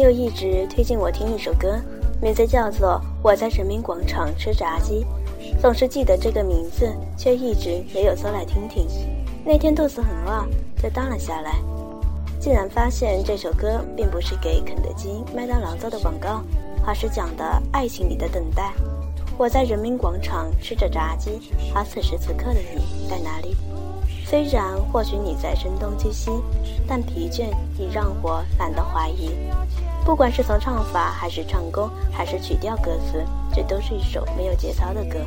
[0.00, 1.78] 又一直推荐我听一首歌，
[2.22, 2.88] 名字叫做
[3.22, 5.04] 《我在人民广场吃炸鸡》，
[5.60, 8.86] 总是记得这个名字，却一直没有搜来听听。
[9.44, 10.46] 那天肚子很饿，
[10.82, 11.56] 就当了下来，
[12.38, 16.42] 竟然发现这首歌并不是给肯德基、麦当劳做的广告，
[16.86, 18.72] 而是讲的爱情里的等待。
[19.36, 21.40] 我在人民广场吃着炸鸡，
[21.74, 23.56] 而此时此刻的你在哪里？
[24.24, 26.30] 虽然或许你在声东击西，
[26.86, 27.46] 但疲倦
[27.76, 29.30] 已让我懒得怀疑。
[30.04, 35.18] 不管是从唱法，还是唱功，还是曲调歌词，这都是一首没有节操的歌，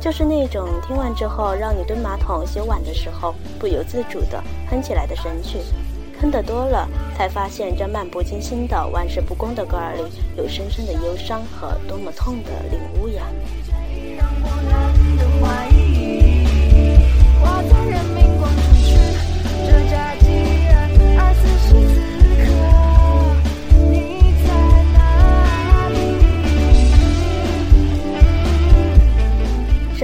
[0.00, 5.58] 就是那种听完之后让你蹲马桶洗碗的时候不由自主的哼起来的神曲。
[6.20, 10.02] 哼得多了，才发现这漫不经心的玩世不恭的歌儿里
[10.36, 13.22] 有深深的忧伤和多么痛的领悟呀。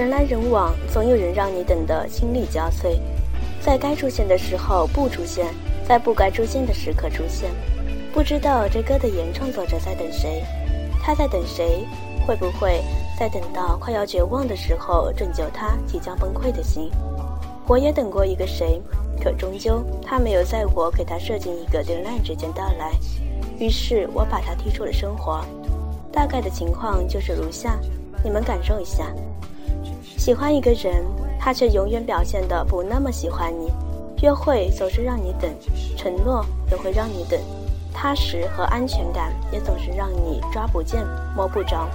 [0.05, 2.99] 人来人往，总有人让你等得心力交瘁，
[3.59, 5.47] 在该出现的时候不出现，
[5.83, 7.49] 在不该出现的时刻出现。
[8.13, 10.43] 不知道这歌的原创作者在等谁，
[11.01, 11.87] 他在等谁？
[12.27, 12.83] 会不会
[13.19, 16.91] 在等到快要绝望的时候拯救他即将崩溃的心？
[17.65, 18.79] 我也等过一个谁，
[19.19, 22.91] 可终究他没有在我给他设定一个 deadline 之间到来，
[23.57, 25.43] 于是我把他踢出了生活。
[26.11, 27.79] 大概的情况就是如下，
[28.23, 29.11] 你们感受一下。
[30.17, 31.03] 喜欢一个人，
[31.39, 33.71] 他却永远表现的不那么喜欢你。
[34.21, 35.53] 约会总是让你等，
[35.97, 37.39] 承诺也会让你等，
[37.93, 41.05] 踏实和安全感也总是让你抓不见、
[41.35, 41.87] 摸不着。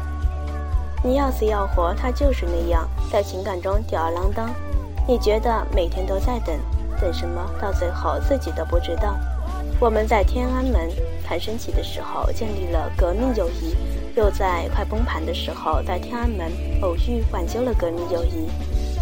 [1.03, 4.51] 你要死要活，他就是那样，在情感中吊儿郎当。
[5.09, 6.55] 你觉得每天都在等，
[7.01, 7.51] 等什么？
[7.61, 9.17] 到最后自己都不知道。
[9.81, 10.89] 我们在天安门
[11.31, 13.77] 谈升起的时候建立了革命友谊。
[14.17, 16.50] 又在快崩盘的时候，在天安门
[16.83, 18.48] 偶遇，挽救了革命友谊。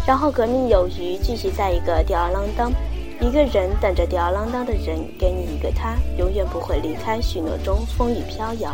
[0.05, 2.71] 然后革命友谊继续在一个吊儿郎当，
[3.19, 8.71] 一个人等着吊儿郎当的人给你一个他，永远不会离开许诺中风雨飘摇。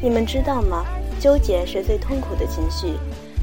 [0.00, 0.84] 你们知道吗？
[1.18, 2.92] 纠结是最痛苦的情绪，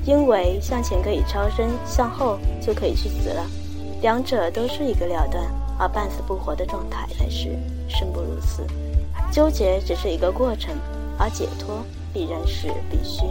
[0.06, 3.46] 因为向前可以超生，向后就可以去死了，
[4.02, 5.46] 两者都是一个了断，
[5.78, 7.50] 而半死不活的状态才是
[7.92, 8.66] 生不如死。
[9.32, 10.76] 纠结只是一个过程，
[11.18, 11.84] 而解脱。
[12.14, 13.24] 必然是必须。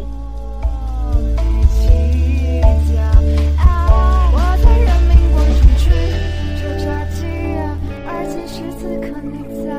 [8.78, 9.69] 此刻你在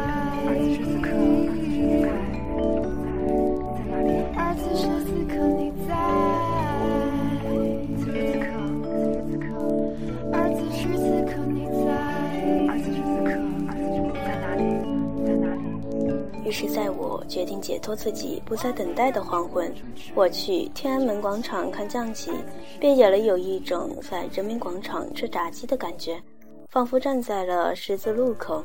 [16.52, 19.74] 是在我决定解脱自己，不再等待的黄昏，
[20.14, 22.32] 我去天安门广场看降旗，
[22.80, 26.22] 便有了有一种在人民广场吃炸鸡的感觉，
[26.70, 28.64] 仿佛站在了十字路口，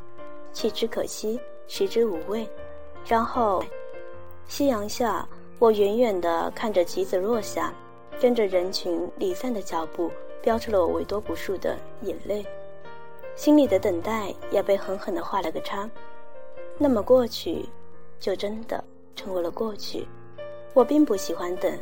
[0.52, 1.38] 弃之可惜，
[1.68, 2.46] 食之无味。
[3.06, 3.62] 然后，
[4.48, 5.26] 夕阳下，
[5.58, 7.72] 我远远地看着旗子落下，
[8.20, 10.10] 跟着人群离散的脚步，
[10.42, 12.44] 飙出了我为多不数的眼泪，
[13.36, 15.88] 心里的等待也被狠狠地画了个叉。
[16.78, 17.64] 那么过去，
[18.20, 18.82] 就真的
[19.14, 20.06] 成为了过去。
[20.74, 21.72] 我并不喜欢等，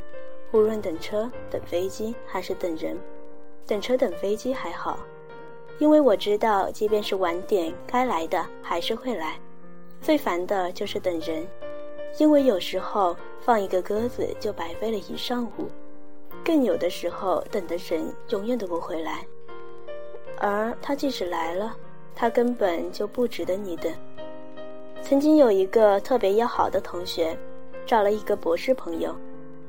[0.53, 2.97] 无论等车、等飞机还是等人。
[3.67, 4.99] 等车、等飞机还好，
[5.79, 9.37] 因为我知道，即便是晚点，该来的还是会来。
[10.01, 11.45] 最烦的就是等人，
[12.19, 15.67] 因为有时候放一个鸽子就白飞了一上午，
[16.45, 19.27] 更有的时候等的人永远都不会来。
[20.39, 21.75] 而他即使来了，
[22.15, 23.93] 他根本就不值得你等。
[25.07, 27.37] 曾经有一个特别要好的同学，
[27.85, 29.15] 找了一个博士朋友，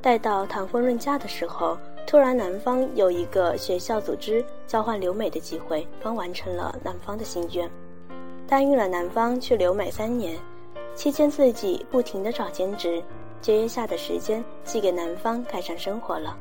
[0.01, 7.69] 待到谈婚论嫁的时候，突然男方有一个学校组织交换留美的机会，方完成了男方的心愿，
[8.47, 10.39] 答应了男方去留美三年，
[10.95, 13.03] 期间自己不停的找兼职，
[13.41, 16.33] 节约下的时间寄给男方改善生活了。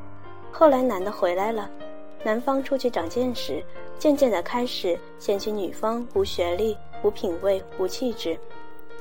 [0.53, 1.69] 后来男的回来了，
[2.23, 3.61] 男方出去长见识，
[3.99, 8.39] 渐渐的开始嫌弃女方无学历、无品位、无气质。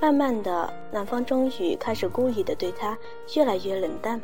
[0.01, 2.97] 慢慢的，男方终于开始故意的对他
[3.35, 4.21] 越来越冷淡。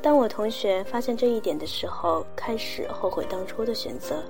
[0.00, 4.22] 当我同学发现这一点的时候，开始后悔当初的选择。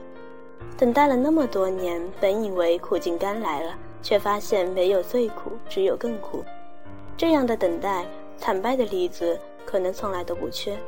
[0.78, 6.42] 等待了那么多年，本以为苦尽甘来了，却发现没有最苦，只有更苦。
[7.16, 8.06] 这样的等待，
[8.38, 10.78] 惨败的例子可能从来都不缺。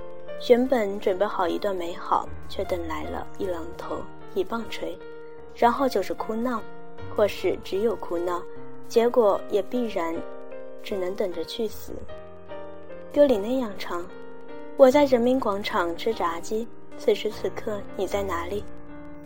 [0.49, 3.99] 原本准备好一段美好，却等来了一榔头
[4.35, 4.99] 一棒槌，
[5.55, 6.61] 然后就是哭闹，
[7.15, 8.43] 或是只有哭闹。
[8.93, 10.15] 结果也必然
[10.83, 11.95] 只能等着去死。
[13.11, 14.07] 歌里那样唱
[14.77, 16.69] ：“我在人民广场吃炸鸡，
[16.99, 18.63] 此时此刻你在哪里？”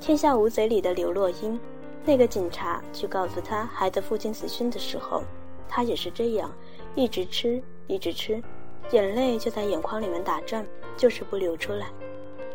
[0.05, 1.59] 《天下无贼》里的刘若英，
[2.05, 5.25] 那个警察去告诉他孩子父亲死讯的时候，
[5.69, 6.49] 他也是这样，
[6.95, 8.41] 一直吃，一直吃，
[8.93, 10.65] 眼泪就在眼眶里面打转，
[10.97, 11.89] 就是不流出来。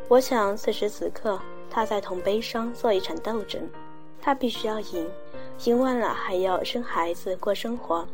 [0.07, 1.37] 我想，此时此刻，
[1.69, 3.69] 他在同悲伤做一场斗争，
[4.21, 5.05] 他必须要赢，
[5.65, 8.07] 赢完了还要生孩子过生活。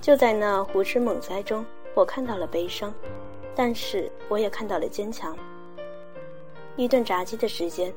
[0.00, 1.64] 就在那胡吃猛塞中，
[1.94, 2.92] 我看到了悲伤，
[3.54, 5.36] 但是我也看到了坚强。
[6.76, 7.92] 一顿炸鸡的时间。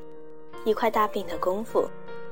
[0.64, 1.86] 一块大饼的功夫，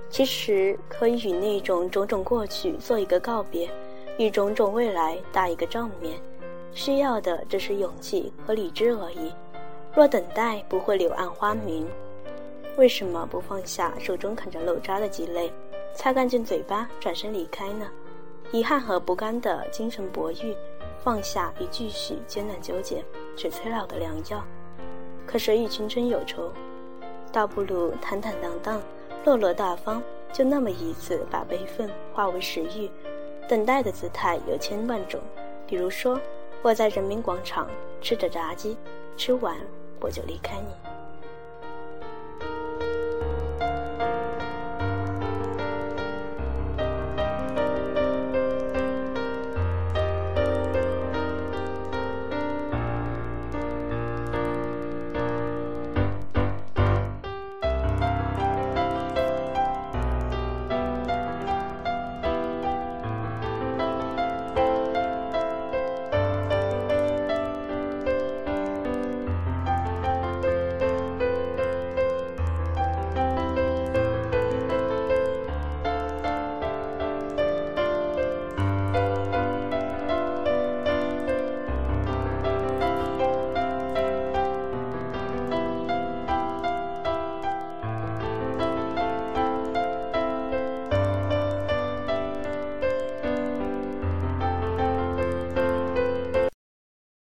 [0.08, 3.68] 其实可以与那种种种过去做一个告别，
[4.16, 6.18] 与种种未来打一个照面。
[6.72, 9.30] 需要的只是勇气和理智而已。
[9.94, 11.86] 若等待不会柳暗花明，
[12.78, 15.52] 为什么不放下手中啃着肉渣的鸡肋，
[15.94, 17.86] 擦干净嘴巴，转身离开呢？
[18.50, 20.54] 遗憾和不甘的精神博弈，
[21.02, 23.04] 放下与继续艰难纠结，
[23.36, 24.42] 是催老的良药。
[25.26, 26.50] 可谁与青春有仇？
[27.30, 28.82] 倒不如坦坦荡荡、
[29.24, 30.02] 落落大方，
[30.32, 32.90] 就那么一次把悲愤化为食欲。
[33.48, 35.20] 等待的姿态有千万种，
[35.66, 36.20] 比如说，
[36.62, 37.68] 我在人民广场
[38.00, 38.76] 吃着炸鸡，
[39.16, 39.56] 吃完
[40.00, 40.91] 我就离开你。